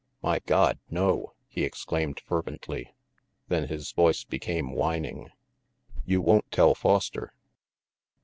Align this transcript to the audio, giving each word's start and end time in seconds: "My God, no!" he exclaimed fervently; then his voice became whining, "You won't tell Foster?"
"My 0.23 0.39
God, 0.47 0.79
no!" 0.89 1.33
he 1.47 1.63
exclaimed 1.63 2.19
fervently; 2.25 2.95
then 3.49 3.67
his 3.67 3.91
voice 3.91 4.23
became 4.23 4.71
whining, 4.71 5.29
"You 6.07 6.21
won't 6.21 6.49
tell 6.51 6.73
Foster?" 6.73 7.35